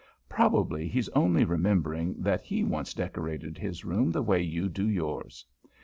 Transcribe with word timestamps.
Probably, 0.27 0.87
he's 0.87 1.09
only 1.09 1.45
remembering 1.45 2.15
that 2.23 2.41
he 2.41 2.63
once 2.63 2.91
decorated 2.95 3.55
his 3.59 3.85
room 3.85 4.09
the 4.09 4.23
way 4.23 4.41
you 4.41 4.63
now 4.63 4.69
do 4.69 4.89
yours. 4.89 5.45